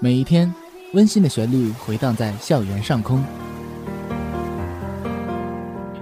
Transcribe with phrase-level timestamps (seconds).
[0.00, 0.54] 每一天，
[0.94, 3.20] 温馨的旋律回荡在校园上空。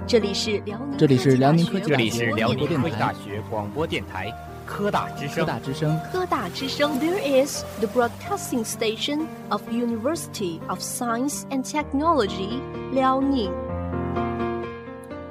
[0.05, 4.31] 这里是辽宁，这里是辽宁科这里是辽宁科技大学学广播电台
[4.67, 5.45] 科大之声科。
[5.45, 5.99] 大之声。
[6.11, 6.91] 科大之声。
[6.99, 12.59] There is the broadcasting station of University of Science and Technology
[12.93, 13.49] 辽宁。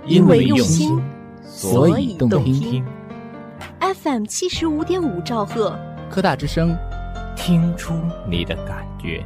[0.04, 1.00] 因为用用心，
[1.44, 2.52] 所以动听。
[2.52, 2.84] 听
[3.78, 5.78] ，FM 七十五点五兆赫，
[6.10, 6.76] 科大之声，
[7.36, 7.94] 听出
[8.28, 9.22] 你的感觉。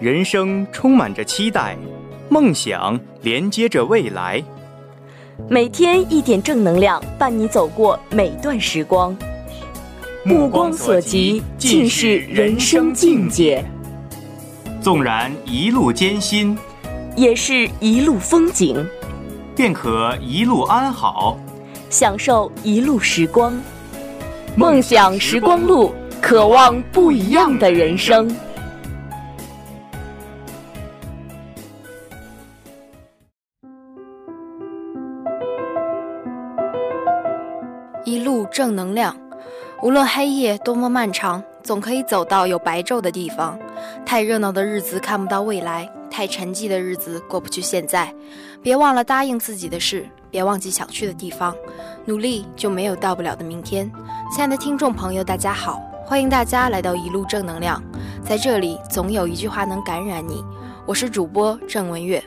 [0.00, 1.76] 人生充满着期待，
[2.28, 4.42] 梦想连接着未来。
[5.48, 9.16] 每天一点正能量，伴你走过每段时光。
[10.24, 13.64] 目光所及，尽是人生境界，
[14.80, 16.56] 纵然一路艰辛，
[17.16, 18.84] 也是一路风景，
[19.54, 21.38] 便可一路安好。
[21.88, 23.54] 享受一路时光。
[24.56, 28.28] 梦想时光路，渴望不一样的人生。
[38.04, 39.16] 一路正能量，
[39.82, 43.58] 无论黑夜多么漫长，总可以走到有白昼的地方。
[44.04, 48.14] 太热闹的日子看不到未来，太沉寂的日子过不去现在。
[48.62, 51.52] 别忘了答应自己的事，别忘记想去的地方，
[52.04, 53.90] 努力就没有到不了的明天。
[54.32, 57.82] 亲爱的听众朋友，大家好，欢迎大家来到一路正能量，
[58.24, 60.44] 在这里总有一句话能感染你。
[60.86, 62.22] 我是主播郑文月，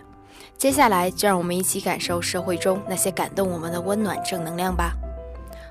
[0.58, 4.91] 接下来就让我们一起感受社会中那些感动我们的温暖正能量吧。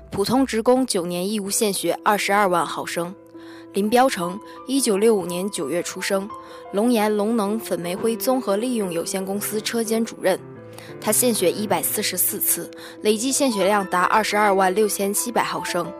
[0.09, 3.13] 普通职工九年义务献血二十二万毫升。
[3.73, 6.27] 林彪成，一九六五年九月出生，
[6.71, 10.39] 龙岩龙能粉煤灰综合利用有限公司车间主任。
[10.99, 12.69] 他献血一百四十四次，
[13.01, 15.91] 累计献血量达二十二万六千七百毫升，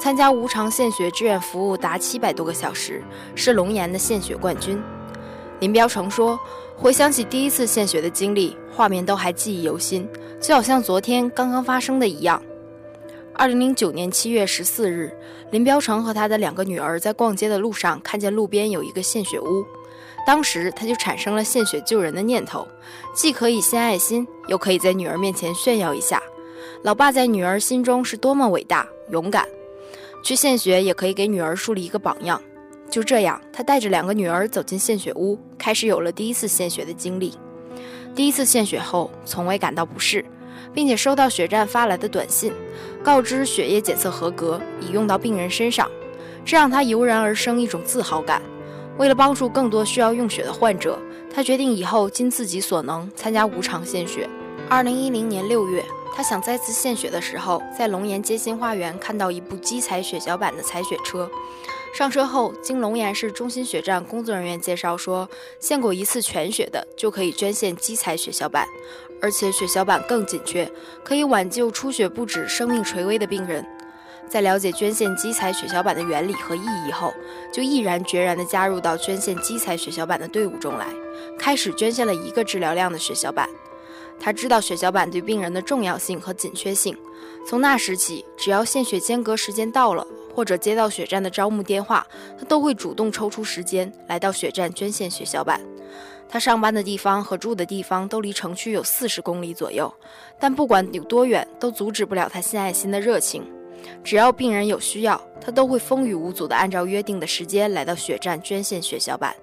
[0.00, 3.02] 参加无偿献血志愿服务达七百多个小时，
[3.34, 4.80] 是龙岩的献血冠军。
[5.60, 6.38] 林彪成说
[6.76, 10.08] ：“回想起第一次献血的经历，画面都还记忆犹新，
[10.40, 12.40] 就好像昨天刚刚发生的一样。”
[13.38, 15.12] 二零零九年七月十四日，
[15.50, 19.62] 林彪成和他的两个女儿在逛街的路上，看见路边有一个献血屋，
[20.26, 22.66] 当时他就产生了献血救人的念头，
[23.14, 26.22] 既可以献爱心，又可以在女儿面前炫耀一下。
[26.82, 29.46] 老爸在女儿心中是多么伟大、勇敢，
[30.22, 32.40] 去献血也可以给女儿树立一个榜样。
[32.88, 37.34] 就这样，他带着两个女儿走进献血屋，开始有了第一次献血的经历。
[38.14, 40.24] 第一次献血后，从未感到不适。
[40.72, 42.52] 并且收到血站发来的短信，
[43.02, 45.90] 告知血液检测合格，已用到病人身上，
[46.44, 48.42] 这让他油然而生一种自豪感。
[48.98, 50.98] 为了帮助更多需要用血的患者，
[51.34, 54.28] 他决定以后尽自己所能参加无偿献血。
[54.68, 55.84] 二零一零年六月，
[56.14, 61.30] 他想再次献血的时候，在龙岩街心花园看到一部机采血小板的采血车。
[61.94, 65.28] 上车后，经龙岩市中心血站工作人员介绍说，
[65.60, 68.66] 献过一次全血的就可以捐献机采血小板。
[69.20, 70.70] 而且血小板更紧缺，
[71.04, 73.64] 可以挽救出血不止、生命垂危的病人。
[74.28, 77.14] 在了解捐献基采血小板的原理和意义后，
[77.52, 80.88] 就毅然决然地加入到捐献基采血小板的队伍中来，
[81.38, 83.48] 开始捐献了一个治疗量的血小板。
[84.18, 86.96] 他知道血小板对病人的重要性和紧缺性，
[87.46, 92.04] 从那时起，只要献血间隔时间到了，或者接到血站的招募电话，
[92.36, 95.60] 他都会主动抽出时间来到血站捐献血小板。
[96.28, 99.92] 他上班的地方和住的地方都离城区有四十公里左右，
[100.38, 103.44] 但不管有多远，都阻止不了他献爱心的热情。
[104.02, 109.34] 只要病人有需要，他都会风雨无阻地按照约定的时间来到血站捐献血小板。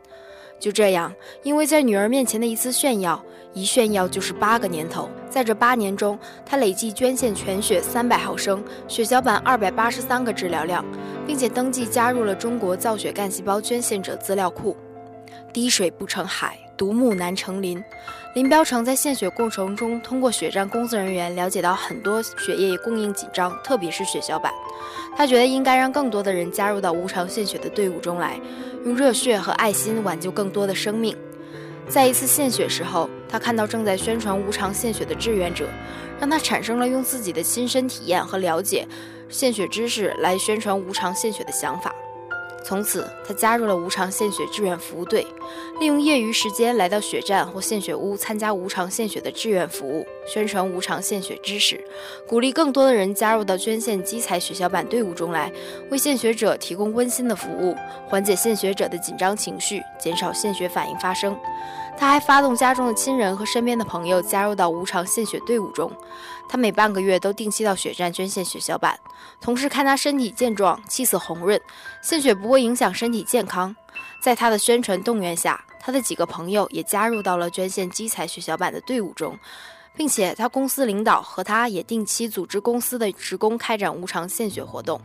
[0.60, 1.14] 就这样，
[1.44, 3.22] 因为在女儿面前的一次炫耀，
[3.54, 5.10] 一炫耀就是八个年头。
[5.30, 10.86] 在这八年中，他累计捐献全血三百毫升，血小板二百八十三个治疗量，
[11.26, 14.76] 并且登记加入了中国造血干细胞捐献者资料库。
[15.52, 17.82] 滴水不成海，独木难成林。
[18.36, 24.52] 林彪成在献血过程中，通过血站工作人员了解到很多血液供应紧张，特别是血小板。
[25.16, 28.38] 他觉得应该让更多的人加入到无偿献血的队伍中来，
[28.84, 31.16] 用热血和爱心挽救更多的生命。
[31.88, 35.70] 在一次献血时候，他看到正在宣传无偿献血的志愿者，
[36.20, 38.86] 让他产生了用自己的亲身体验和了解
[39.30, 41.96] 献血知识来宣传无偿献血的想法。
[42.64, 45.28] 从此，他加入了无偿献血志愿服务队，
[45.80, 50.08] 利用业余时间来到血站或献血屋参加无偿献血的志愿服务。
[50.26, 51.84] 宣传无偿献血知识，
[52.26, 55.52] 鼓励更多的人加入到捐献基彩血小板队伍中来，
[55.92, 57.76] 为献血者提供温馨的服务，
[58.08, 61.38] 缓解献血者的紧张情绪，减少献血反应发生。
[61.98, 65.92] 他还发动家中的亲人和身边的朋友加入到无偿献血队伍中。
[66.50, 69.00] 他每半个月都定期到血站捐献血小板，
[69.40, 71.60] 同事看他身体健壮，气色红润，
[72.02, 73.74] 献血不会影响身体健康。
[74.22, 79.38] 在他的宣传动员下，他的几个朋友也加入到了捐献基彩血小板的队伍中，
[79.96, 85.00] 并且他公司领导和他也定期组织公司的职工开展无偿献血活动。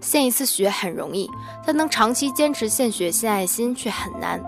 [0.00, 1.30] 献一次血很容易，
[1.64, 4.40] 但能长期坚持献血献爱心却很难。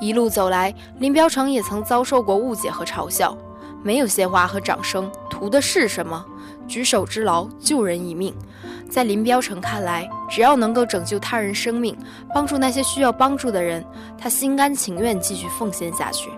[0.00, 3.36] 一路走来，林彪成也曾遭受过误解和嘲笑。
[3.82, 6.24] 没有鲜花和掌声，图的是什么？
[6.66, 8.34] 举手之劳，救人一命。
[8.90, 11.96] 在林彪成看来，只要能够拯救他人生命，
[12.34, 13.84] 帮助那些需要帮助的人，
[14.18, 16.30] 他心甘情愿继续奉献下去。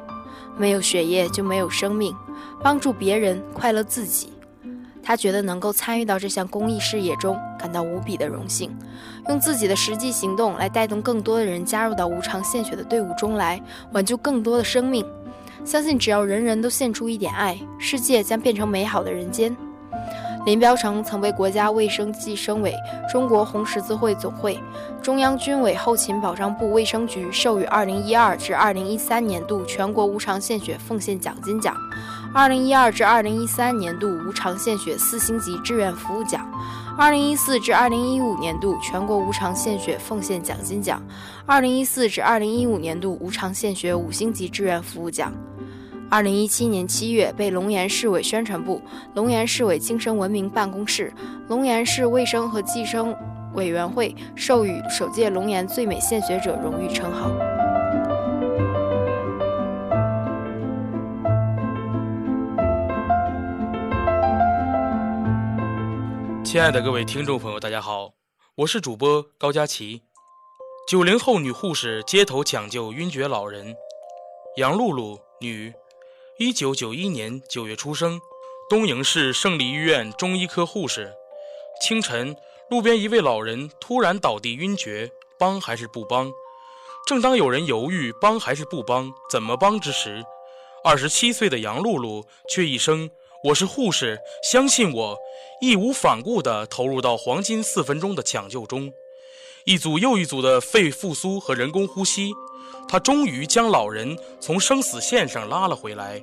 [0.56, 2.14] 没有血液就没有生命，
[2.62, 4.32] 帮助别人，快乐自己。
[5.02, 8.74] 他觉得能够参与到这项公益事业中，感到无比的荣幸。
[9.28, 13.60] 用自己的实际行动来带动更多的人加入到无偿献血的队伍中来，
[13.92, 15.04] 挽救更多的生命。
[15.64, 19.54] 相信只要人人都献出一点爱，世界将变成美好的人间。
[20.46, 22.72] 林彪成曾被国家卫生计生委、
[23.12, 24.58] 中国红十字会总会、
[25.02, 31.76] 中央军委后勤保障部卫生局授予2012至2013年度全国无偿献血奉献奖金奖、
[32.34, 36.40] 2012至2013年度无偿献血四星级志愿服务奖。
[36.98, 41.00] 二零一四至二零一五年度全国无偿献血奉献奖金奖，
[41.46, 45.32] 二零一四至二零一五年度无偿献血五星级志愿服务奖。
[46.10, 48.82] 二零一七年七月，被龙岩市委宣传部、
[49.14, 51.12] 龙岩市委精神文明办公室、
[51.46, 53.14] 龙岩市卫生和计生
[53.54, 57.30] 委员会授予首届龙岩最美献血者荣誉称号。
[66.50, 68.14] 亲爱的各位听众朋友，大家好，
[68.54, 70.00] 我是主播高佳琪。
[70.88, 73.76] 九零后女护士街头抢救晕厥老人，
[74.56, 75.70] 杨露露，女，
[76.38, 78.18] 一九九一年九月出生，
[78.70, 81.12] 东营市胜利医院中医科护士。
[81.82, 82.34] 清晨，
[82.70, 86.32] 路边一位老人突然倒地晕厥，帮还是不帮？
[87.06, 90.24] 正当有人犹豫帮还是不帮，怎么帮之时，
[90.82, 93.10] 二十七岁的杨露露却一声。
[93.44, 95.16] 我是护士，相信我，
[95.60, 98.92] 义无反顾地投入到黄金四分钟的抢救中。
[99.64, 102.32] 一组又一组的肺复苏和人工呼吸，
[102.88, 106.22] 他终于将老人从生死线上拉了回来。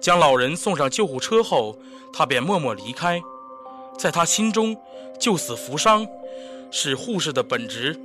[0.00, 1.76] 将老人送上救护车后，
[2.12, 3.20] 他便默默离开。
[3.98, 4.76] 在他心中，
[5.18, 6.06] 救死扶伤
[6.70, 8.00] 是护士的本职。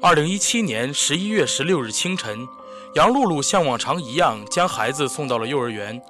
[0.00, 2.48] 二零一七年十一月十六日清晨，
[2.94, 6.00] 杨露露像往常一样将孩子送到了幼儿园。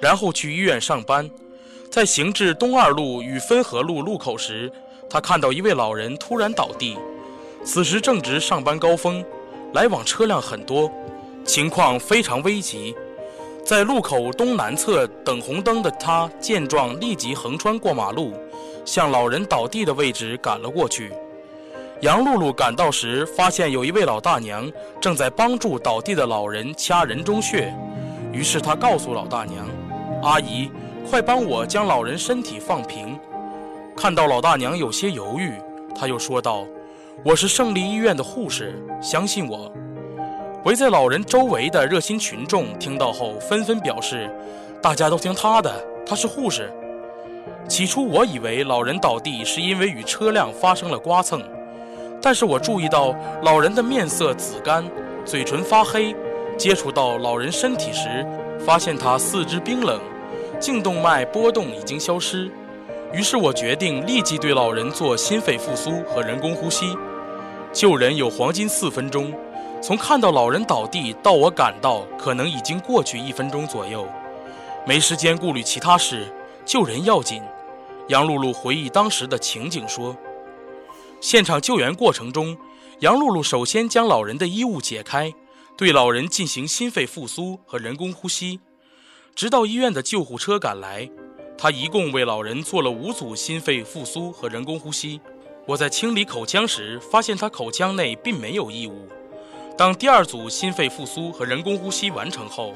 [0.00, 1.30] 然后去医院上班，
[1.90, 4.70] 在行至东二路与汾河路路口时，
[5.08, 6.96] 他看到一位老人突然倒地。
[7.64, 9.24] 此时正值上班高峰，
[9.72, 10.90] 来往车辆很多，
[11.44, 12.94] 情况非常危急。
[13.64, 18.34] 在路口东南侧等红灯的他见状，立即横穿过马路，
[18.84, 21.12] 向老人倒地的位置赶了过去。
[22.00, 24.70] 杨露露赶到时，发现有一位老大娘
[25.00, 27.74] 正在帮助倒地的老人掐人中穴，
[28.32, 29.66] 于是她告诉老大娘。
[30.22, 30.70] 阿姨，
[31.08, 33.18] 快帮我将老人身体放平。
[33.96, 35.52] 看到老大娘有些犹豫，
[35.94, 36.66] 他又说道
[37.24, 39.70] ：“我是胜利医院的护士，相信我。”
[40.64, 44.28] 围在老人周围的热心群众听到后，纷纷表示
[44.82, 45.72] ：“大家都听他的，
[46.06, 46.72] 他是护士。”
[47.68, 51.42] 起初我以为老人倒地是因为与车辆发生了刮蹭，
[52.20, 54.84] 但是我注意到老人的面色紫干，
[55.24, 56.14] 嘴唇发黑。
[56.56, 58.24] 接触到老人身体时，
[58.64, 60.00] 发现他四肢冰冷。
[60.60, 62.50] 颈动脉波动已经消失，
[63.12, 66.96] 于是我决定立即对老人做心肺复苏和人工呼吸。
[67.72, 69.32] 救人有黄金四分钟，
[69.82, 74.06] 从看到老人倒地到我赶到，可能已经过去一分钟左右，
[74.86, 76.32] 没时间顾虑其他事，
[76.64, 77.42] 救人要紧。
[78.08, 80.16] 杨露露回忆当时的情景说
[81.20, 82.56] ：“现场救援过程中，
[83.00, 85.32] 杨露露首先将老人的衣物解开，
[85.76, 88.60] 对老人进行心肺复苏和人工呼吸。”
[89.34, 91.10] 直到医院的救护车赶来，
[91.58, 95.20] 他一共为老人做了五组心肺复苏和人工呼吸。
[95.66, 99.08] 我在清理口腔时，发现他口腔内并没有异物。
[99.76, 102.74] 当第二组心肺复苏和人工呼吸完成后，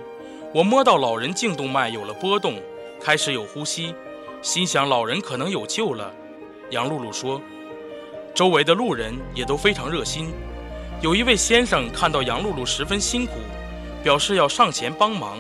[0.52, 2.60] 我摸到老人颈动脉有了波动，
[3.00, 3.94] 开始有呼吸，
[4.42, 6.12] 心想老人可能有救了。
[6.70, 7.40] 杨露露说，
[8.34, 10.32] 周围的路人也都非常热心。
[11.02, 13.34] 有一位先生看到杨露露十分辛苦，
[14.02, 15.38] 表示要上前帮忙。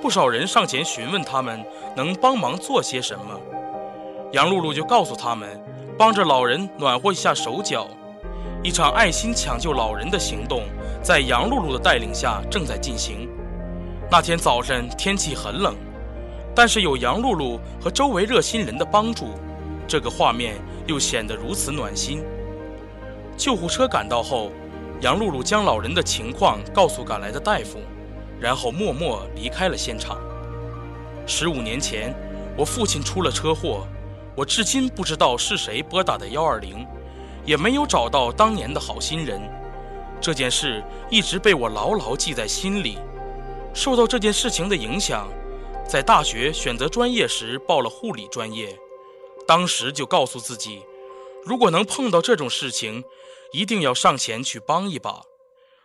[0.00, 1.64] 不少人上前询问他们
[1.94, 3.38] 能帮忙做些什么。
[4.32, 5.60] 杨露露就告诉他们，
[5.98, 7.86] 帮着老人暖和一下手脚。
[8.62, 10.64] 一场爱心抢救老人的行动，
[11.02, 13.28] 在杨露露的带领下正在进行。
[14.10, 15.74] 那天早晨天气很冷，
[16.54, 19.28] 但是有杨露露和周围热心人的帮助，
[19.86, 22.22] 这个画面又显得如此暖心。
[23.36, 24.50] 救护车赶到后，
[25.00, 27.78] 杨露露将老人的情况告诉赶来的大夫，
[28.40, 30.18] 然后默默离开了现场。
[31.26, 32.14] 十五年前，
[32.56, 33.86] 我父亲出了车祸，
[34.34, 36.86] 我至今不知道是谁拨打的幺二零。
[37.46, 39.40] 也没有找到当年的好心人，
[40.20, 42.98] 这件事一直被我牢牢记在心里。
[43.72, 45.26] 受到这件事情的影响，
[45.88, 48.78] 在大学选择专业时报了护理专业。
[49.46, 50.82] 当时就告诉自己，
[51.42, 53.02] 如果能碰到这种事情，
[53.52, 55.22] 一定要上前去帮一把，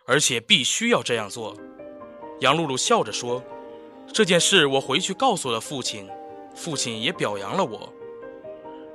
[0.04, 1.56] 而且必须要这样做。
[2.40, 3.42] 杨露露笑着说
[4.12, 6.06] ：“这件事我回去告诉了父亲，
[6.54, 7.92] 父亲也表扬了我。”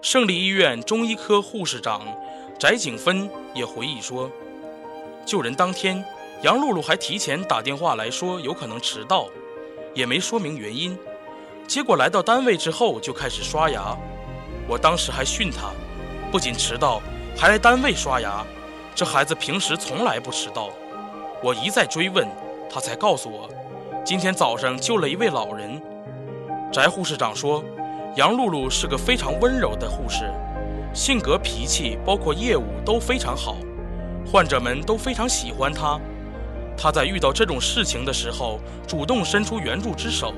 [0.02, 2.06] 胜利医院中医科护士长。
[2.60, 4.30] 翟景芬也回忆说，
[5.26, 6.06] 救人当天，
[6.44, 9.28] 杨露露还提前打电话来说有可能迟到，
[9.96, 10.96] 也没说明原因。
[11.68, 13.98] 结果来到单位之后就开始刷牙，
[14.68, 15.72] 我当时还训她，
[16.32, 17.02] 不仅迟到，
[17.36, 18.46] 还来单位刷牙，
[18.94, 20.70] 这孩子平时从来不迟到。
[21.42, 22.28] 我一再追问，
[22.74, 23.50] 他才告诉我，
[24.02, 25.82] 今天早上救了一位老人。
[26.72, 27.62] 翟护士长说，
[28.16, 30.32] 杨露露是个非常温柔的护士。
[30.94, 33.58] 性格、脾气，包括业务都非常好，
[34.26, 36.00] 患者们都非常喜欢她。
[36.78, 40.34] 她在遇到这种事情的时候，主动伸出援助之手，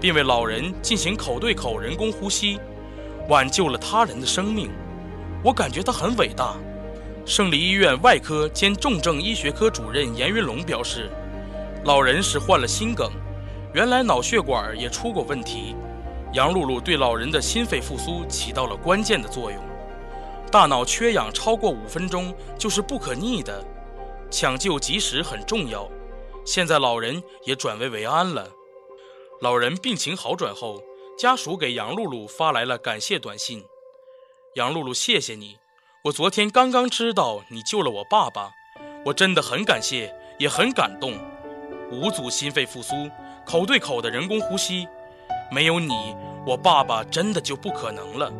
[0.00, 2.58] 并为老人进行口对口人工呼吸，
[3.28, 4.70] 挽救了他人的生命。
[5.42, 6.54] 我感觉她很伟大。
[7.26, 11.10] 胜利医院外科兼重症医学科主任严云龙表示，
[11.84, 13.12] 老人是患了心梗，
[13.74, 15.76] 原来脑血管也出过问题，
[16.32, 19.60] 杨露露对老人的心肺复苏起到了关键的作用。
[20.50, 23.62] 大脑缺氧超过五分钟就是不可逆的，
[24.30, 25.86] 抢救及时很重要。
[26.46, 28.48] 现在老人也转危为安了。
[29.42, 30.82] 老人病情好转后，
[31.18, 33.62] 家属给杨露露发来了感谢短信
[34.56, 35.58] ：“杨露露，谢谢你！
[36.04, 38.52] 我昨天刚刚知道你救了我爸爸，
[39.04, 41.18] 我真的很感谢，也很感动。
[42.00, 42.94] 五组心肺复苏，
[43.44, 44.86] 口对口的人工呼吸，
[45.50, 46.14] 没有你，
[46.46, 48.32] 我爸爸真的就不可能了。”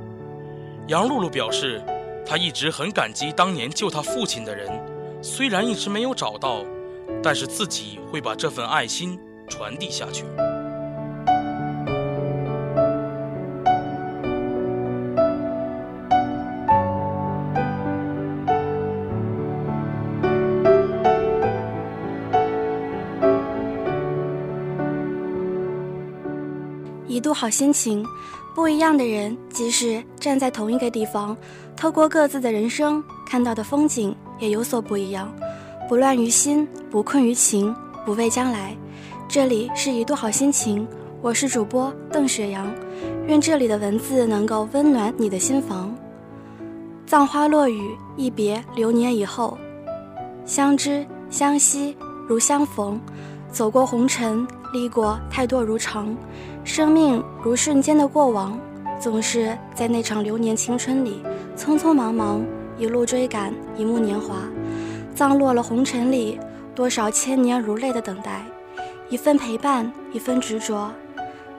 [0.89, 1.83] 杨露露表示。
[2.27, 4.67] 她一直很感激当年救她父亲的人，
[5.23, 6.65] 虽然一直没有找到，
[7.23, 10.25] 但是自己会把这份爱心传递下去。
[27.35, 28.07] 好心情，
[28.55, 31.37] 不一样的人，即使站在同一个地方。
[31.77, 35.29] 透过各自的人生看到的风景也有所不一样，
[35.89, 37.75] 不乱于心，不困于情，
[38.07, 38.77] 不畏将来。
[39.29, 40.87] 这里是一度好心情，
[41.21, 42.73] 我是主播邓雪阳，
[43.27, 45.93] 愿这里的文字能够温暖你的心房。
[47.07, 49.59] 葬花落雨，一别流年以后，
[50.47, 51.97] 相知相惜
[52.29, 53.01] 如相逢，
[53.51, 56.15] 走过红尘，历过太多如常，
[56.65, 58.59] 生命如瞬间的过往，
[59.01, 61.23] 总是在那场流年青春里。
[61.57, 62.45] 匆匆忙忙，
[62.77, 64.35] 一路追赶，一幕年华，
[65.15, 66.41] 葬落了红尘里
[66.75, 68.45] 多少千年如泪的等待，
[69.09, 70.91] 一份陪伴，一份执着，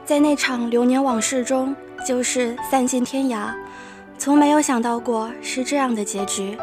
[0.03, 1.73] 在那场流年往事中，
[2.05, 3.53] 就是散尽天涯。
[4.17, 6.57] 从没有想到过是这样的结局，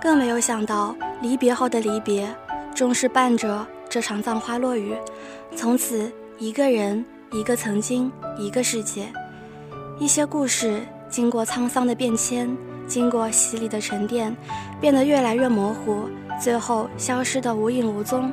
[0.00, 2.32] 更没有想到离别后的离别，
[2.72, 4.94] 终是伴着这场葬花落雨，
[5.56, 9.08] 从此一个人，一个曾经，一个世界，
[9.98, 10.80] 一些故事。
[11.10, 12.56] 经过沧桑的变迁，
[12.86, 14.34] 经过洗礼的沉淀，
[14.80, 16.04] 变得越来越模糊，
[16.40, 18.30] 最后消失得无影无踪。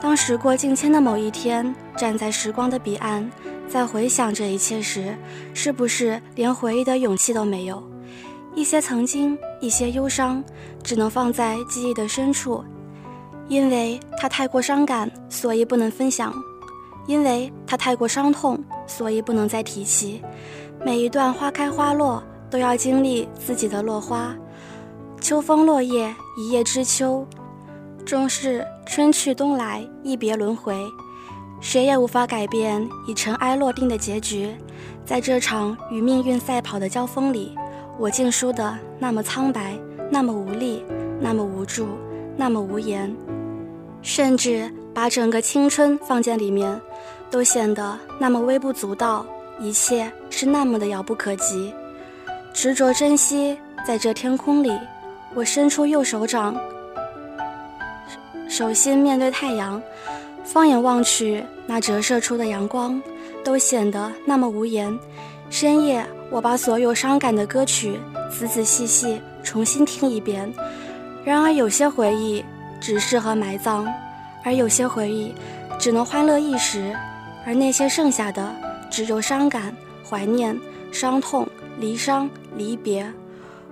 [0.00, 3.28] 当时过境迁的某一天，站在时光的彼岸，
[3.68, 5.12] 在回想这一切时，
[5.52, 7.82] 是不是连回忆的勇气都没有？
[8.54, 10.40] 一些曾经，一些忧伤，
[10.84, 12.64] 只能放在记忆的深处，
[13.48, 16.30] 因为它太过伤感，所以不能分享；
[17.06, 20.22] 因为它太过伤痛，所以不能再提起。
[20.84, 24.34] 每一段花开花落，都要经历自己的落花。
[25.20, 27.26] 秋风落叶，一叶知秋，
[28.04, 30.78] 终是春去冬来，一别轮回。
[31.60, 34.54] 谁也无法改变已尘埃落定的结局。
[35.04, 37.56] 在这场与命运赛跑的交锋里，
[37.98, 39.76] 我竟输得那么苍白，
[40.10, 40.84] 那么无力，
[41.20, 41.88] 那么无助，
[42.36, 43.12] 那么无言，
[44.02, 46.80] 甚至把整个青春放进里面，
[47.30, 49.26] 都显得那么微不足道。
[49.60, 51.74] 一切是那么的遥不可及。
[52.54, 54.70] 执着珍惜，在这天空里，
[55.34, 56.56] 我伸出右手掌，
[58.48, 59.82] 手心面对太阳，
[60.44, 63.02] 放眼望去，那折射出的阳光，
[63.44, 64.96] 都显得那么无言。
[65.50, 67.98] 深夜，我把所有伤感的歌曲
[68.30, 70.52] 仔仔细细重新听一遍。
[71.24, 72.44] 然而，有些回忆
[72.80, 73.86] 只适合埋葬，
[74.44, 75.34] 而有些回忆
[75.78, 76.94] 只能欢乐一时，
[77.46, 78.54] 而那些剩下的，
[78.90, 79.74] 只有伤感、
[80.08, 80.58] 怀念、
[80.92, 81.46] 伤痛、
[81.78, 82.28] 离伤。
[82.56, 83.06] 离别，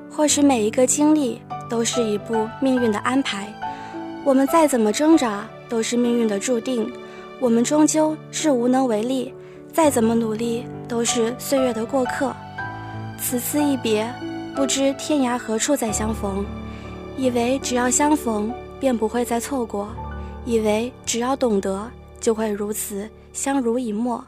[0.08, 3.52] 或许每一个经历都是一部命运的安排。
[4.22, 6.88] 我们再怎么挣扎，都是命运的注定。
[7.40, 9.34] 我们终究是无能为力，
[9.72, 12.32] 再怎么努力，都是岁月的过客。
[13.20, 14.08] 此次一别，
[14.54, 16.46] 不知天涯何处再相逢。
[17.16, 19.86] 以为只要相逢，便不会再错过；
[20.44, 21.90] 以为只要懂得，
[22.20, 24.24] 就会如此相濡以沫。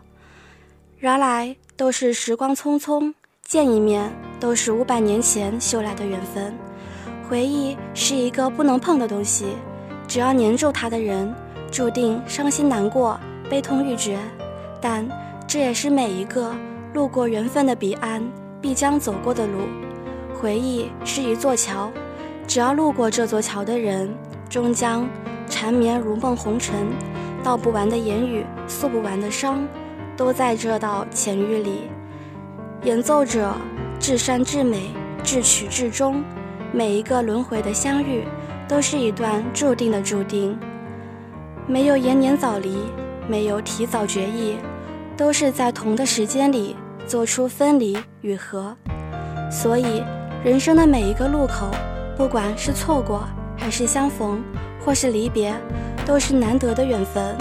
[0.99, 3.12] 原来都是时光匆匆，
[3.45, 4.12] 见一面。
[4.40, 6.55] 都是五百年前修来的缘分，
[7.28, 9.47] 回忆是一个不能碰的东西，
[10.07, 11.35] 只要黏住它的人，
[11.73, 13.19] 注定伤心难过、
[13.50, 14.17] 悲痛欲绝。
[14.81, 15.05] 但
[15.49, 16.55] 这也是每一个
[16.95, 18.23] 路过缘分的彼岸
[18.61, 19.62] 必将走过的路。
[20.40, 21.90] 回忆是一座桥，
[22.47, 24.09] 只要路过这座桥的人，
[24.49, 25.09] 终将
[25.49, 26.75] 缠绵如梦红尘。
[27.43, 29.67] 道不完的言语，诉不完的伤，
[30.17, 31.83] 都在这道浅域里
[32.83, 33.55] 演奏者。
[34.00, 34.90] 至善至美，
[35.25, 36.23] 至曲至终，
[36.73, 38.23] 每一个轮回的相遇，
[38.69, 40.57] 都是一段注定的注定。
[41.67, 42.78] 没有延年早离，
[43.28, 44.57] 没有提早决意，
[45.17, 46.76] 都是在同的时间里
[47.09, 48.75] 做出分离与合。
[49.50, 50.05] 所以，
[50.45, 51.67] 人生的每一个路口，
[52.17, 53.28] 不管是错过，
[53.59, 54.43] 还是相逢，
[54.85, 55.53] 或是离别，
[56.07, 57.37] 都是难得的缘分，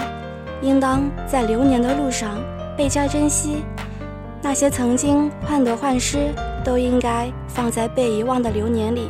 [0.60, 2.38] 应当在流年的路上
[2.76, 3.62] 倍加珍惜。
[4.42, 6.34] 那些曾经患得患失。
[6.64, 9.08] 都应该放在被遗忘的流年里，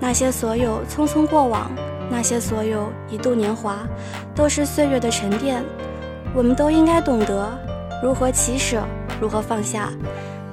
[0.00, 1.70] 那些所有匆匆过往，
[2.08, 3.86] 那些所有一度年华，
[4.34, 5.62] 都是岁月的沉淀。
[6.32, 7.50] 我们都应该懂得
[8.02, 8.82] 如何取舍，
[9.20, 9.92] 如何放下。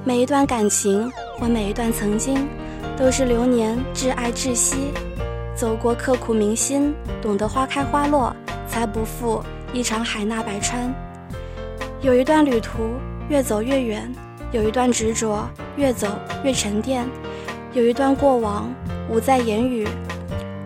[0.04, 2.46] 每一段感情或每一段曾经，
[2.98, 4.92] 都是流年挚爱窒息。
[5.56, 8.36] 走过刻苦铭心，懂得花开花落，
[8.68, 9.42] 才不负
[9.72, 10.94] 一场海纳百川。
[12.02, 12.90] 有一段旅途，
[13.30, 14.12] 越走越远。
[14.52, 16.06] 有一段执着，越走
[16.44, 17.04] 越沉淀；
[17.72, 18.70] 有一段过往，
[19.10, 19.88] 无在言语。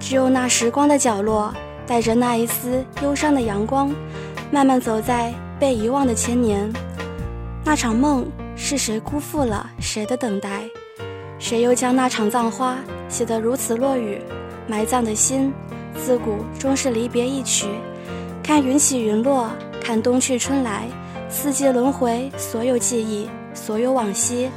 [0.00, 1.54] 只有那时光的角落，
[1.86, 3.94] 带着那一丝忧伤的阳光，
[4.50, 6.70] 慢慢走在被遗忘的千年。
[7.64, 8.26] 那场梦，
[8.56, 10.64] 是谁辜负了谁的等待？
[11.38, 12.76] 谁又将那场葬花
[13.08, 14.20] 写得如此落雨？
[14.70, 15.52] 埋葬的心，
[15.96, 17.66] 自古终是离别一曲。
[18.40, 19.50] 看云起云落，
[19.82, 20.84] 看冬去春来，
[21.28, 23.28] 四季轮回，所有记忆。
[23.52, 24.48] 所有往昔，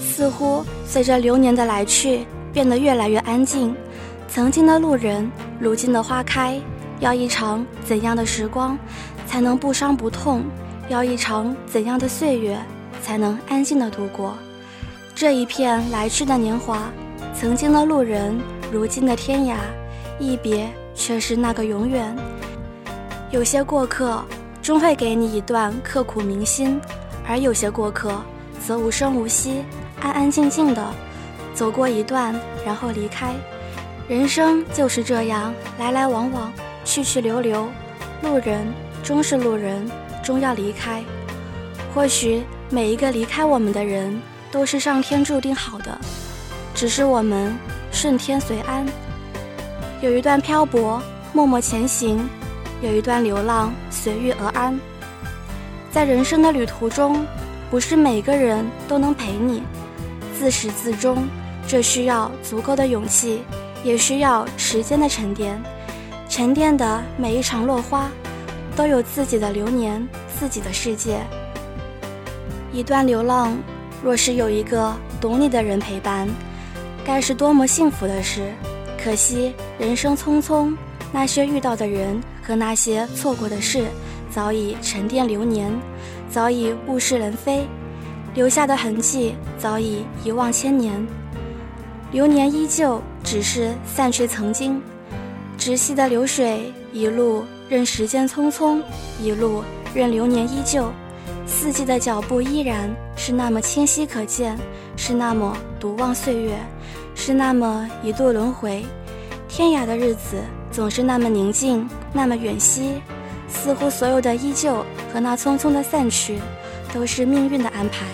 [0.00, 3.74] 似乎随着流年的来去，变得越来越安静。
[4.28, 6.58] 曾经的路人，如今的花开，
[7.00, 8.78] 要一场怎样的时光，
[9.26, 10.44] 才能不伤不痛？
[10.88, 12.56] 要一场怎样的岁月，
[13.02, 14.34] 才能安静的度过
[15.16, 16.88] 这一片来去的年华？
[17.34, 18.38] 曾经的路人，
[18.70, 19.56] 如今的天涯，
[20.18, 22.16] 一别却是那个永远。
[23.30, 24.24] 有些过客，
[24.60, 26.80] 终会给你一段刻骨铭心。
[27.28, 28.22] 而有些过客，
[28.64, 29.64] 则无声无息，
[30.00, 30.84] 安安静静的
[31.54, 33.32] 走过一段，然后离开。
[34.08, 36.52] 人生就是这样，来来往往，
[36.84, 37.68] 去去留留。
[38.22, 39.90] 路人终是路人，
[40.22, 41.02] 终要离开。
[41.94, 44.20] 或许每一个离开我们的人，
[44.52, 45.98] 都是上天注定好的，
[46.74, 47.56] 只是我们
[47.90, 48.86] 顺天随安。
[50.00, 52.18] 有一段漂泊，默默前行；
[52.82, 54.78] 有一段流浪，随遇而安。
[55.90, 57.26] 在人生的旅途中，
[57.70, 59.62] 不是每个人都能陪你。
[60.38, 61.26] 自始至终，
[61.66, 63.42] 这需要足够的勇气，
[63.82, 65.60] 也需要时间的沉淀。
[66.28, 68.10] 沉淀的每一场落花，
[68.76, 70.06] 都有自己的流年，
[70.38, 71.20] 自己的世界。
[72.70, 73.56] 一段流浪，
[74.04, 76.28] 若是有一个懂你的人陪伴，
[77.06, 78.52] 该是多么幸福的事。
[79.02, 80.74] 可惜人生匆匆，
[81.12, 83.86] 那些遇到的人和那些错过的事。
[84.28, 85.72] 早已沉淀流年，
[86.28, 87.66] 早已物是人非，
[88.34, 91.06] 留下的痕迹早已遗忘千年。
[92.10, 94.82] 流年依旧，只是散去曾经。
[95.56, 98.82] 直系的流水，一路任时间匆匆，
[99.22, 99.62] 一路
[99.94, 100.90] 任流年依旧。
[101.46, 104.56] 四季的脚步依然是那么清晰可见，
[104.96, 106.58] 是那么独望岁月，
[107.14, 108.84] 是那么一度轮回。
[109.48, 110.36] 天涯的日子
[110.70, 113.00] 总是那么宁静，那么远兮。
[113.48, 116.38] 似乎所有的依旧和那匆匆的散去，
[116.92, 118.04] 都是命运的安排，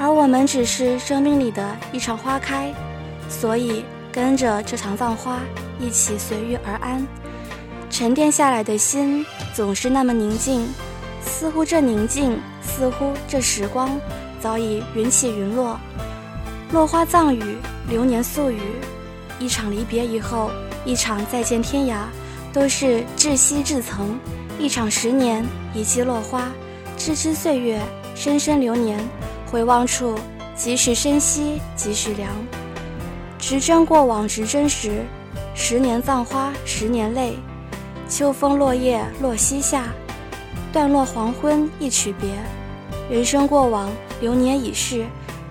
[0.00, 2.72] 而我们只是生命里的一场花开，
[3.28, 5.40] 所以跟着这场浪花
[5.80, 7.04] 一起随遇而安。
[7.90, 10.66] 沉淀下来的心总是那么宁静，
[11.24, 13.98] 似乎这宁静，似乎这时光
[14.40, 15.78] 早已云起云落。
[16.72, 17.56] 落花葬雨，
[17.88, 18.60] 流年宿雨，
[19.38, 20.50] 一场离别以后，
[20.84, 22.04] 一场再见天涯，
[22.52, 24.18] 都是至惜至曾。
[24.58, 26.50] 一场十年，一季落花，
[26.96, 27.80] 支支岁月，
[28.14, 28.98] 深深流年。
[29.50, 30.18] 回望处，
[30.56, 32.30] 即使深惜，即使凉。
[33.38, 35.02] 直针过往，直真时。
[35.54, 37.36] 十年葬花，十年泪。
[38.08, 39.92] 秋风落叶落西下，
[40.72, 42.30] 断落黄昏一曲别。
[43.10, 45.04] 人生过往，流年已逝，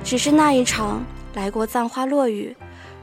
[0.04, 1.04] 只是那一场
[1.36, 2.56] 来过葬花落雨，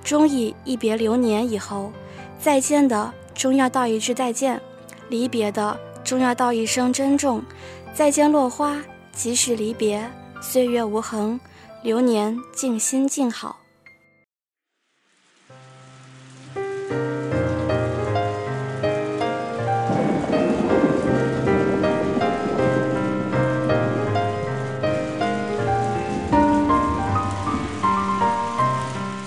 [0.02, 1.92] 终以一别流年以后，
[2.40, 4.60] 再见的终要道一句再见，
[5.08, 5.78] 离别的。
[6.04, 7.42] 终要道一声珍重，
[7.92, 11.38] 再见落花，即使离别，岁月无痕，
[11.82, 13.58] 流年静心静好。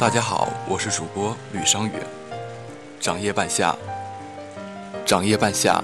[0.01, 1.93] 大家好，我是主播吕商远。
[2.99, 3.77] 长夜半夏，
[5.05, 5.79] 长夜半夏。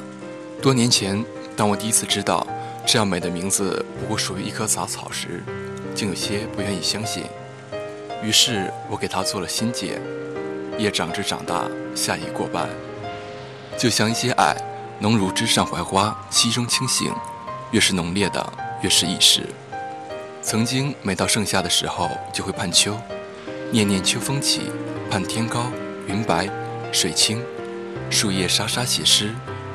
[0.60, 1.23] 多年前，
[1.56, 2.47] 当我第一次知道
[2.84, 5.43] 这样美的名字不过属于一棵杂草时，
[5.93, 7.25] 竟有些不愿意相信。
[8.23, 10.01] 于是我给它做了新解：
[10.80, 12.67] 叶长枝长大，夏已过半。
[13.77, 14.58] 就像一些爱，
[14.97, 17.13] 浓如枝上槐花，其中清醒，
[17.69, 19.43] 越是浓烈的，越是易逝。
[20.41, 22.97] 曾经每到盛夏的时候，就会盼秋，
[23.69, 24.71] 念念秋风起，
[25.10, 25.69] 盼天高
[26.08, 26.49] 云白
[26.93, 27.43] 水清，
[28.10, 29.34] 树叶沙沙写诗。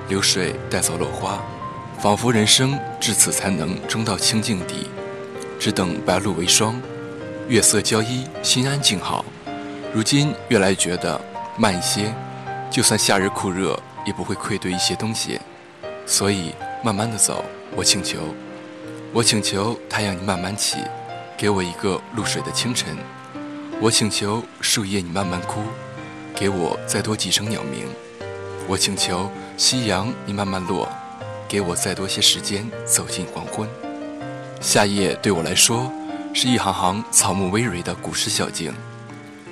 [0.09, 1.43] 流水带走落花，
[1.99, 4.91] 仿佛人生至此才能终到清净地，
[5.59, 6.81] 只等白露为霜，
[7.49, 9.25] 月色交依，心安静好。
[9.95, 11.19] 如今越来越觉得
[11.57, 12.13] 慢一些，
[12.71, 15.39] 就算夏日酷热，也不会愧对一些东西。
[16.05, 16.53] 所以
[16.83, 17.45] 慢慢的走，
[17.77, 18.19] 我请求，
[19.13, 20.79] 我请求太阳你慢慢起，
[21.39, 22.97] 给我一个露水的清晨。
[23.83, 25.61] 我请求树叶你慢慢枯，
[26.37, 27.85] 给我再多几声鸟鸣。
[28.69, 29.29] 我请求。
[29.57, 30.89] 夕阳，你慢慢落，
[31.49, 33.69] 给我再多些时间走进黄昏。
[34.61, 35.93] 夏夜对我来说，
[36.33, 38.73] 是一行行草木葳蕤的古诗小径。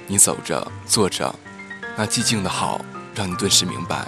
[0.07, 1.35] 你走着，坐着，
[1.97, 2.81] 那寂静的好，
[3.17, 4.07] 让你顿时明白，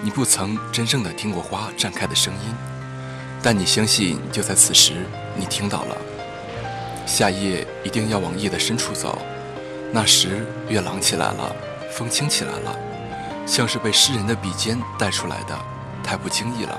[0.00, 2.54] 你不曾真正的听过花绽开的声音，
[3.42, 4.94] 但你相信，就在此时，
[5.36, 5.96] 你听到了。
[7.04, 9.18] 夏夜一定要往夜的深处走，
[9.96, 11.56] 那时月朗起来了，
[11.90, 12.78] 风轻起来了。
[13.46, 15.58] 像是被诗人的笔尖带出来的，
[16.04, 16.78] 太不经意了。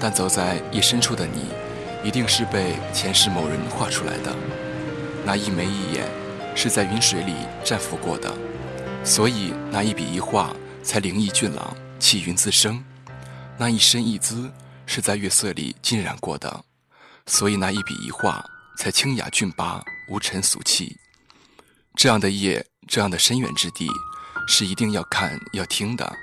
[0.00, 1.50] 但走在夜深处的你，
[2.02, 4.34] 一定是被前世某人画出来的。
[5.26, 6.08] 那一眉一眼，
[6.54, 8.34] 是在云水里绽放过的，
[9.04, 12.82] 所以那一笔一画才灵异俊朗，气韵自生。
[13.58, 14.50] 那一身一姿，
[14.86, 16.64] 是在月色里浸染过的，
[17.26, 18.42] 所以那一笔一画
[18.78, 20.96] 才清雅俊拔，无尘俗气。
[21.96, 23.88] 这样的夜，这样的深远之地。
[24.48, 26.16] 是一定要看要听的，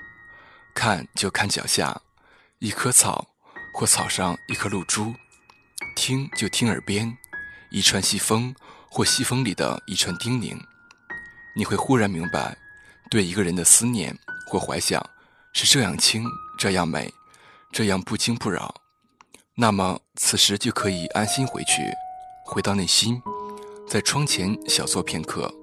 [0.73, 2.01] 看就看脚下
[2.59, 3.27] 一棵草，
[3.73, 5.13] 或草上一颗露珠；
[5.93, 7.17] 听就听耳边
[7.69, 8.55] 一串细风，
[8.89, 10.57] 或细风里的一串叮咛。
[11.53, 12.57] 你会忽然明白，
[13.09, 15.05] 对一个人的思念或怀想
[15.51, 16.25] 是这样轻，
[16.57, 17.13] 这样美，
[17.73, 18.73] 这样不惊不扰。
[19.55, 21.83] 那么此时就可以安心回去，
[22.45, 23.21] 回到内心，
[23.85, 25.53] 在窗前小坐片刻，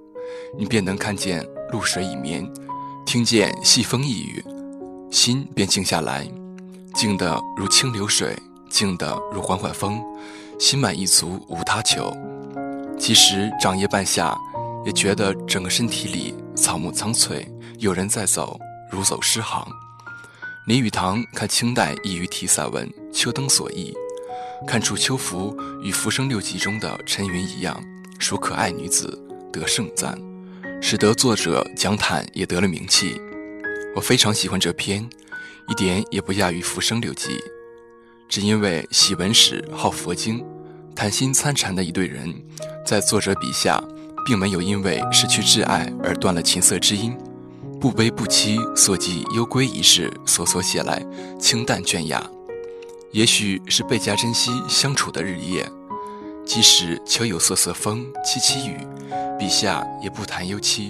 [0.57, 1.45] 你便能看见。
[1.71, 2.45] 露水已眠，
[3.05, 4.43] 听见细风一语，
[5.09, 6.29] 心便静下来，
[6.93, 8.37] 静得如清流水，
[8.69, 10.03] 静得如缓缓风，
[10.59, 12.13] 心满意足无他求。
[12.99, 14.37] 即使长夜半夏，
[14.85, 17.47] 也觉得整个身体里草木苍翠，
[17.79, 18.59] 有人在走，
[18.91, 19.65] 如走诗行。
[20.67, 23.93] 林语堂看清代异于题散文《秋灯所忆》，
[24.67, 27.81] 看出秋芙与《浮生六记》中的陈云一样，
[28.19, 29.17] 属可爱女子，
[29.51, 30.17] 得盛赞。
[30.81, 33.21] 使得作者蒋坦也得了名气。
[33.95, 35.07] 我非常喜欢这篇，
[35.67, 37.29] 一点也不亚于《浮生六记》。
[38.27, 40.43] 只因为喜文史、好佛经、
[40.95, 42.33] 谈心参禅的一对人，
[42.85, 43.83] 在作者笔下，
[44.25, 47.15] 并没有因为失去挚爱而断了琴瑟之音，
[47.79, 51.05] 不悲不戚，所记幽闺一事所所写来
[51.39, 52.25] 清淡隽雅。
[53.11, 55.69] 也许是倍加珍惜相处的日夜，
[56.45, 58.85] 即使秋有瑟瑟风，凄凄雨。
[59.37, 60.89] 笔下也不谈幽凄，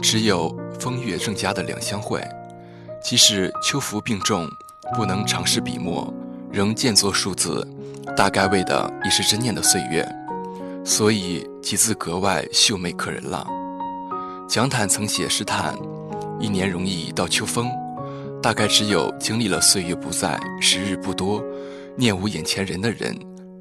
[0.00, 2.22] 只有风月正佳的两相会。
[3.02, 4.48] 即使秋服病重，
[4.94, 6.12] 不能尝试笔墨，
[6.52, 7.66] 仍见作数字，
[8.16, 10.08] 大概为的已是真念的岁月，
[10.84, 13.46] 所以几字格外秀美可人了。
[14.48, 15.74] 蒋坦曾写诗叹
[16.38, 17.70] ：“一年容易到秋风。”
[18.40, 21.42] 大概只有经历了岁月不再，时日不多，
[21.96, 23.18] 念无眼前人的人，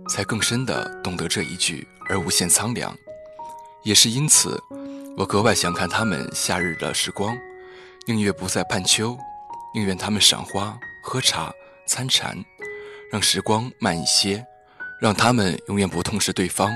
[0.07, 2.95] 才更深地懂得这一句而无限苍凉。
[3.83, 4.61] 也是因此，
[5.17, 7.37] 我格外想看他们夏日的时光，
[8.07, 9.17] 宁愿不在半秋，
[9.73, 11.51] 宁愿他们赏花、喝茶、
[11.85, 12.37] 参禅，
[13.11, 14.45] 让时光慢一些，
[15.01, 16.71] 让他们永远不痛失对方，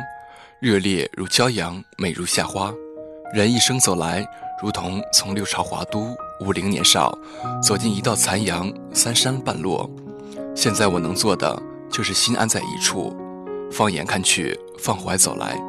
[0.60, 2.74] 热烈如骄阳，美如夏花。
[3.34, 4.26] 人一生走来，
[4.62, 6.16] 如同从六朝华都。
[6.40, 7.18] 五陵年少，
[7.63, 9.90] 走进一道残阳，三山半落。
[10.56, 13.15] 现在我能做的，就是心安在一处，
[13.71, 15.60] 放眼看去，放怀走来。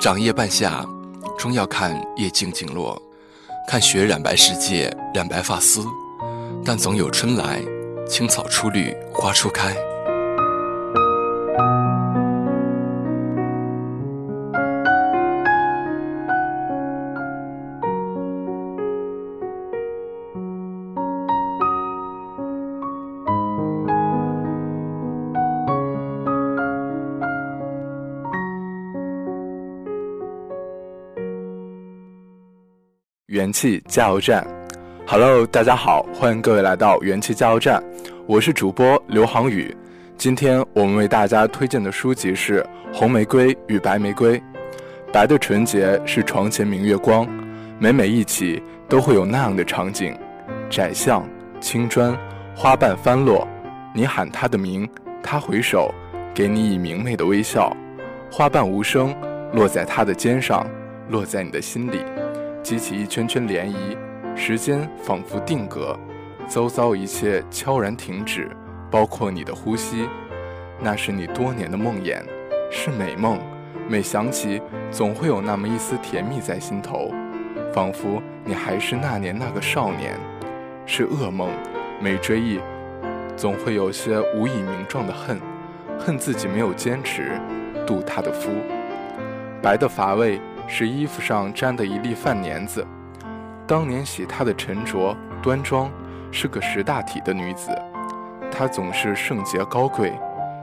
[0.00, 0.84] 长夜半夏，
[1.38, 3.00] 终要看夜静静落，
[3.68, 5.84] 看雪染白世界，染白发丝。
[6.64, 7.62] 但总有春来，
[8.08, 9.76] 青草初绿，花初开。
[33.46, 34.44] 元气加油站
[35.06, 37.80] ，Hello，大家好，欢迎各位来到元气加油站，
[38.26, 39.72] 我是主播刘航宇。
[40.18, 42.60] 今天我们为大家推荐的书籍是
[42.92, 44.36] 《红玫瑰与白玫瑰》。
[45.12, 47.24] 白的纯洁是床前明月光，
[47.78, 50.12] 每每一起都会有那样的场景：
[50.68, 51.24] 窄巷、
[51.60, 52.18] 青砖、
[52.52, 53.46] 花瓣翻落，
[53.94, 54.88] 你喊他的名，
[55.22, 55.94] 他回首，
[56.34, 57.72] 给你以明媚的微笑。
[58.28, 59.14] 花瓣无声，
[59.52, 60.66] 落在他的肩上，
[61.10, 62.00] 落在你的心里。
[62.66, 63.96] 激起一圈圈涟漪，
[64.34, 65.96] 时间仿佛定格，
[66.48, 68.50] 周遭一切悄然停止，
[68.90, 70.08] 包括你的呼吸。
[70.80, 72.20] 那是你多年的梦魇，
[72.68, 73.38] 是美梦。
[73.88, 77.14] 每想起，总会有那么一丝甜蜜在心头，
[77.72, 80.18] 仿佛你还是那年那个少年。
[80.86, 81.48] 是噩梦，
[82.00, 82.58] 每追忆，
[83.36, 85.40] 总会有些无以名状的恨，
[86.00, 87.40] 恨自己没有坚持，
[87.86, 88.50] 渡他的夫。
[89.62, 90.40] 白的乏味。
[90.66, 92.86] 是衣服上沾的一粒饭粘子。
[93.66, 95.90] 当年喜她的沉着端庄，
[96.30, 97.70] 是个识大体的女子。
[98.50, 100.12] 她总是圣洁高贵，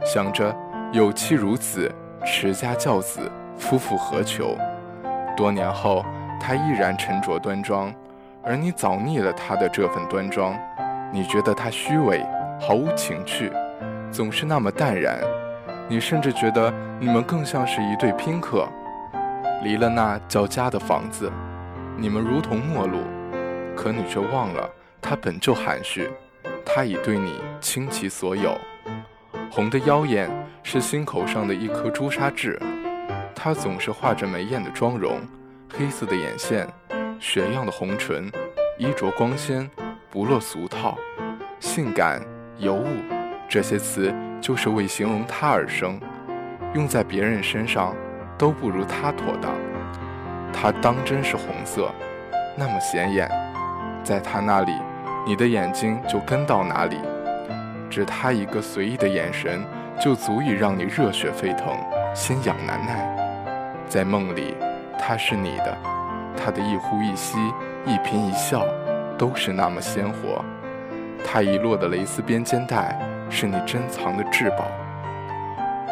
[0.05, 0.55] 想着
[0.91, 1.93] 有妻如子，
[2.25, 4.57] 持家教子，夫复何求？
[5.35, 6.05] 多年后，
[6.39, 7.93] 她依然沉着端庄，
[8.43, 10.57] 而你早腻了她的这份端庄。
[11.11, 12.25] 你觉得她虚伪，
[12.59, 13.51] 毫无情趣，
[14.11, 15.19] 总是那么淡然。
[15.87, 18.67] 你甚至觉得你们更像是一对宾客。
[19.63, 21.31] 离了那叫家的房子，
[21.95, 22.97] 你们如同陌路，
[23.77, 24.69] 可你却忘了，
[25.01, 26.09] 他本就含蓄，
[26.65, 28.57] 他已对你倾其所有。
[29.49, 30.29] 红的妖艳
[30.63, 32.59] 是心口上的一颗朱砂痣，
[33.33, 35.21] 他总是画着眉艳的妆容，
[35.73, 36.67] 黑色的眼线，
[37.17, 38.29] 雪样的红唇，
[38.77, 39.69] 衣着光鲜，
[40.09, 40.97] 不落俗套，
[41.61, 42.21] 性感
[42.57, 42.87] 尤物，
[43.47, 45.97] 这些词就是为形容他而生，
[46.73, 47.95] 用在别人身上。
[48.43, 49.53] 都不如它妥当。
[50.51, 51.89] 它当真是红色，
[52.57, 53.31] 那么显眼，
[54.03, 54.73] 在它那里，
[55.25, 56.97] 你的眼睛就跟到哪里。
[57.89, 59.63] 只他一个随意的眼神，
[59.97, 61.73] 就足以让你热血沸腾，
[62.13, 63.07] 心痒难耐。
[63.87, 64.57] 在梦里，
[64.99, 65.77] 他是你的，
[66.35, 67.37] 他的一呼一吸，
[67.85, 68.65] 一颦一笑，
[69.17, 70.43] 都是那么鲜活。
[71.25, 74.65] 他遗落的蕾丝边肩带，是你珍藏的至宝。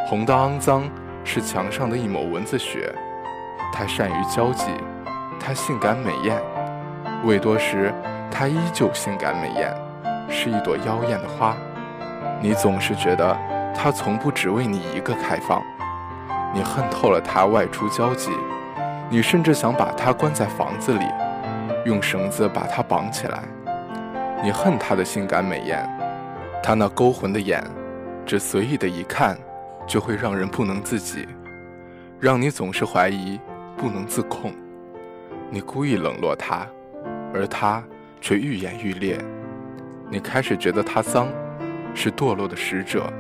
[0.06, 0.84] 红的肮脏。
[1.24, 2.94] 是墙上的一抹蚊子血，
[3.72, 4.72] 她善于交际，
[5.40, 6.42] 她性感美艳，
[7.24, 7.94] 未多时，
[8.30, 9.74] 她依旧性感美艳，
[10.30, 11.56] 是一朵妖艳的花。
[12.42, 13.38] 你总是觉得
[13.74, 15.62] 她从不只为你一个开放，
[16.54, 18.32] 你恨透了她外出交际，
[19.10, 21.06] 你甚至想把她关在房子里，
[21.86, 23.44] 用绳子把她绑起来。
[24.44, 25.88] 你恨她的性感美艳，
[26.64, 27.64] 她那勾魂的眼，
[28.26, 29.38] 只随意的一看。
[29.88, 31.28] 就会让人不能自己，
[32.20, 33.40] 让你总是怀疑，
[33.76, 34.54] 不能自控。
[35.50, 36.66] 你故意冷落他，
[37.34, 37.84] 而他
[38.22, 39.18] 却愈演愈烈。
[40.10, 41.28] 你开始觉得他脏，
[41.94, 43.12] 是堕落的使者，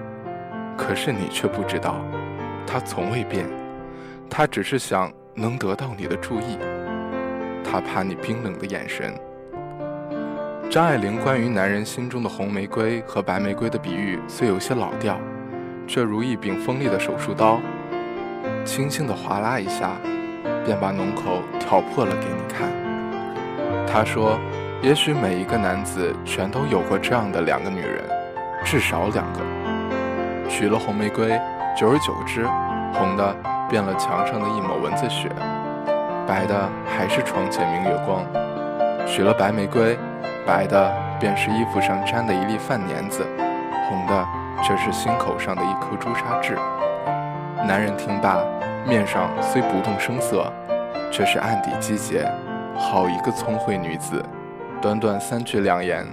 [0.78, 1.98] 可是你却不知道，
[2.66, 3.46] 他从未变。
[4.30, 6.58] 他只是想能得到你的注意，
[7.66, 9.14] 他怕你冰冷的眼神。
[10.70, 15.20] 张爱玲关于男人心中的红玫瑰和白玫瑰的比喻，虽有些老调。
[15.88, 17.60] 却如一柄锋利的手术刀，
[18.64, 19.92] 轻轻地划拉一下，
[20.66, 22.70] 便把脓口挑破了给你看。
[23.88, 24.40] 他说
[24.82, 28.04] ：“也许每一个男子全都有过这样的两个女人，
[28.64, 29.40] 至少两个。
[30.48, 31.40] 娶了红玫瑰，
[31.78, 32.46] 久而久之，
[32.94, 33.36] 红的
[33.70, 35.30] 变了墙上的一抹蚊子血，
[36.28, 38.24] 白的还是床前明月光。
[39.06, 39.98] 娶了白玫瑰，
[40.46, 43.26] 白的便是衣服上沾的一粒饭粘子，
[43.90, 44.28] 红的
[44.64, 46.56] 却是心口上的一颗朱砂痣。
[47.68, 48.44] 男人听罢，
[48.88, 50.52] 面上虽不动声色，
[51.12, 52.30] 却是暗底击节。
[52.76, 54.24] 好一个聪慧女子，
[54.82, 56.06] 短短三句两言，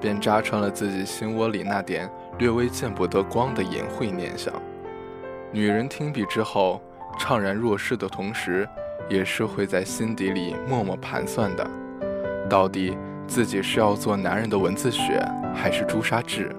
[0.00, 4.52] 便扎穿了自己心窝里那点略微见不得光的隐晦念想。
[5.50, 6.82] 女人听毕之后，
[7.18, 8.68] 怅然若失的同时，
[9.08, 11.66] 也是会在心底里默默盘算的：
[12.50, 15.24] 到底自己是要做男人的文字血，
[15.54, 16.54] 还是朱砂痣？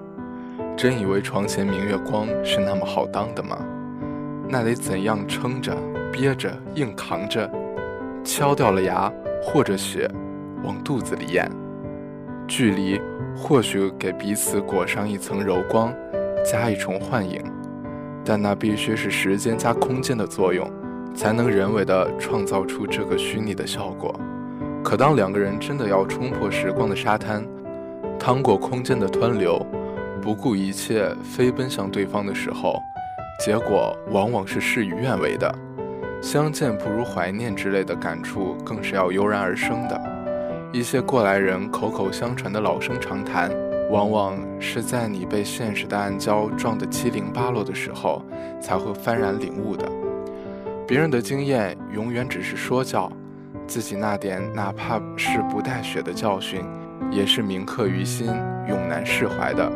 [0.76, 3.56] 真以为床前明月光是那么好当的吗？
[4.48, 5.74] 那得怎样撑着、
[6.12, 7.48] 憋着、硬扛着，
[8.24, 9.10] 敲掉了牙，
[9.40, 10.10] 或者血
[10.64, 11.48] 往肚子里咽？
[12.48, 13.00] 距离
[13.36, 15.94] 或许给彼此裹上一层柔光，
[16.44, 17.40] 加一重幻影。
[18.24, 20.68] 但那必须是时间加空间的作用，
[21.14, 24.18] 才能人为的创造出这个虚拟的效果。
[24.82, 27.46] 可当两个人真的要冲破时光的沙滩，
[28.18, 29.64] 趟过空间的湍流，
[30.24, 32.80] 不顾一切飞奔向对方的时候，
[33.44, 35.54] 结果往往是事与愿违的。
[36.22, 40.00] 相见不如怀念之类的感触，更是要油然而生的。
[40.72, 43.50] 一些过来人口口相传的老生常谈。
[43.90, 48.24] 往往是在你被现实的暗礁撞得七零八落的时候，
[48.58, 49.86] 才会幡然领悟的。
[50.88, 53.12] 别人的经验永远只是说教，
[53.66, 56.64] 自己那点哪怕是不带血的教训，
[57.10, 58.26] 也是铭刻于心，
[58.66, 59.70] 永难释怀的。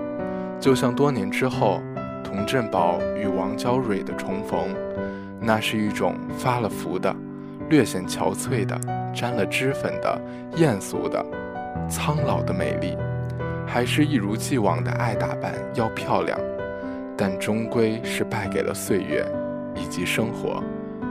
[0.61, 1.81] 就像多年之后，
[2.25, 4.75] 童振宝与王娇蕊的重逢，
[5.41, 7.15] 那是一种发了福的、
[7.71, 8.79] 略显憔悴的、
[9.15, 10.21] 沾了脂粉的、
[10.57, 11.25] 艳俗的、
[11.89, 12.97] 苍老的美丽。
[13.67, 16.39] 还是一如既往的爱打扮，要漂亮，
[17.17, 19.25] 但终归是败给了岁月
[19.75, 20.63] 以及生活。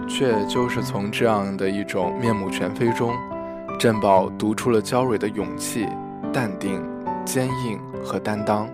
[0.09, 3.13] 却就是从这样的一种面目全非中，
[3.77, 5.85] 振宝读出了娇蕊的勇气、
[6.33, 6.81] 淡定、
[7.23, 8.67] 坚硬和担当。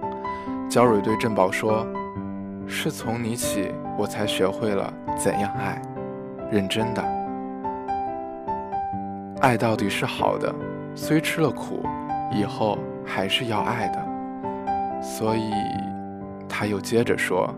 [0.73, 1.85] 焦蕊对振宝说
[2.65, 5.79] ：“是从你起，我才学会了怎样爱，
[6.49, 7.03] 认真的。
[9.41, 10.51] 爱到底是好的，
[10.95, 11.85] 虽吃了苦，
[12.31, 13.99] 以后。”还是要爱的，
[15.01, 15.51] 所以
[16.47, 17.53] 他又接着说：“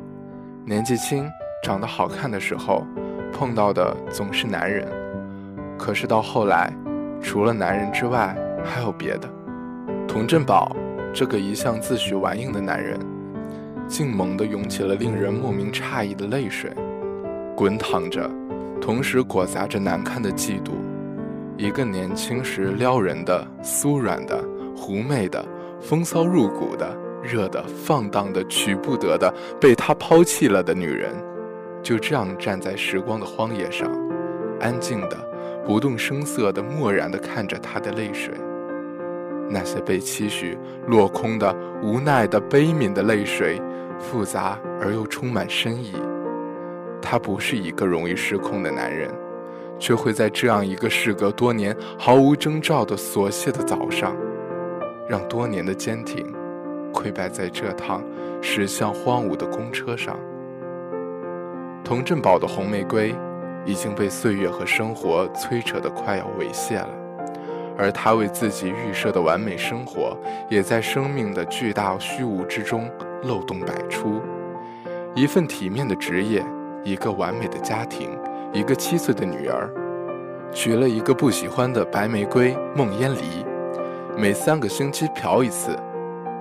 [0.66, 1.30] 年纪轻、
[1.64, 2.84] 长得好看的时候，
[3.32, 4.92] 碰到的总是男人。
[5.78, 6.74] 可是到后来，
[7.22, 9.30] 除了男人之外，还有别的。
[10.08, 10.76] 童振宝
[11.16, 13.00] 这个一向自诩顽硬的男人，
[13.88, 16.70] 竟猛地涌起了令人莫名诧异的泪水，
[17.56, 18.30] 滚淌着，
[18.82, 20.72] 同时裹杂着难堪的嫉妒。
[21.56, 24.38] 一个年轻时撩人的、酥软的。”
[24.78, 25.44] 狐媚的、
[25.80, 31.16] 风骚入骨的、热的、放荡的、取不得的、被他抛弃了的女人，
[31.82, 33.90] 就这样站在时光的荒野上，
[34.60, 35.16] 安静的、
[35.66, 38.34] 不动声色的、漠然的看着他的泪水。
[39.50, 43.62] 那些被期许落空的、无奈的、悲悯的泪水，
[44.00, 45.94] 复杂而又充满深意。
[47.02, 49.10] 他不是一个容易失控的男人，
[49.78, 54.16] 却会在这样一个事隔多年、毫无征兆的琐屑的早上。
[55.08, 56.34] 让多年的坚挺
[56.92, 58.04] 溃败在这趟
[58.42, 60.18] 驶向荒芜的公车上。
[61.84, 63.14] 童振宝的红玫瑰
[63.66, 66.90] 已经被岁月和生活摧扯得快要猥亵了，
[67.78, 70.18] 而他为自己预设的完美生活，
[70.50, 72.90] 也在生命的巨大虚无之中
[73.24, 74.22] 漏洞百出。
[75.14, 76.44] 一份体面的职业，
[76.84, 78.10] 一个完美的家庭，
[78.54, 79.70] 一个七岁的女儿，
[80.52, 83.46] 娶了一个不喜欢的白玫瑰孟烟离。
[84.18, 85.78] 每三个星期嫖一次，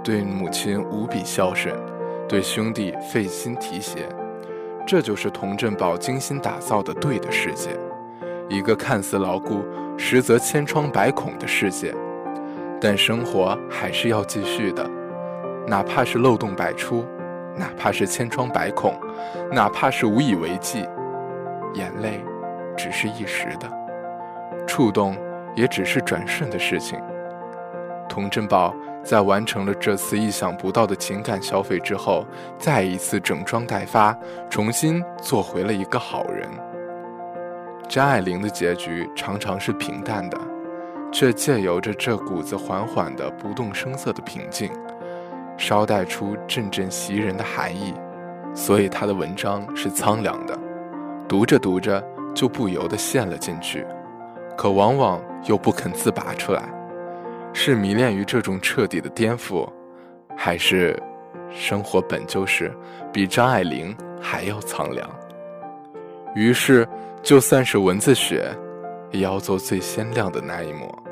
[0.03, 1.75] 对母亲无比孝顺，
[2.29, 4.09] 对兄弟费心提携，
[4.87, 7.71] 这就是童振宝精心打造的对的世界，
[8.49, 9.65] 一个看似牢固，
[9.97, 11.95] 实则千疮百孔的世界。
[12.81, 14.89] 但生活还是要继续的，
[15.67, 17.05] 哪怕是漏洞百出，
[17.57, 18.95] 哪怕是千疮百孔，
[19.51, 20.87] 哪怕是无以为继，
[21.75, 22.23] 眼泪
[22.77, 23.67] 只是一时的，
[24.67, 25.17] 触动
[25.55, 26.99] 也只是转瞬的事情。
[28.07, 32.27] 童振宝在完成了这次意想不到的情感消费之后，
[32.59, 34.15] 再一次整装待发，
[34.51, 36.47] 重新做回了一个好人。
[37.89, 40.39] 张爱玲的结局常常是平淡的，
[41.13, 44.71] 却借由着这股子缓缓的、不动声色的平静，
[45.57, 47.95] 捎带出阵阵袭人的寒意，
[48.55, 50.59] 所以她的文章是苍凉的，
[51.29, 52.03] 读着读着
[52.35, 53.87] 就不由得陷了进去，
[54.57, 56.63] 可往往又不肯自拔出来。
[57.53, 59.69] 是迷恋于这种彻底的颠覆，
[60.37, 61.01] 还是
[61.51, 62.73] 生活本就是
[63.13, 65.09] 比张爱玲还要苍凉。
[66.35, 66.89] 于是，
[67.25, 68.55] 就算是蚊子血，
[69.11, 71.03] 也要做最鲜亮的那一抹。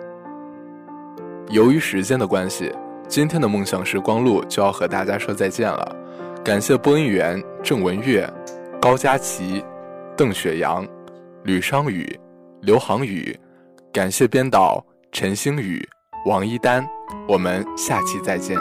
[1.48, 2.70] 由于时间的关系，
[3.08, 5.96] 今天的梦想时光录就要和大家说再见了。
[6.44, 8.30] 感谢播音员郑文月、
[8.78, 9.64] 高佳琪、
[10.14, 10.86] 邓雪阳、
[11.44, 12.18] 吕商宇、
[12.60, 13.34] 刘航宇，
[13.90, 15.82] 感谢编导陈星宇、
[16.26, 16.86] 王一丹。
[17.26, 18.58] 我们下期再见。